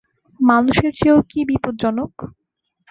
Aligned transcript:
মানুষের 0.39 0.91
চেয়েও 0.97 1.19
কি 1.29 1.39
বিপজ্জনক? 1.49 2.13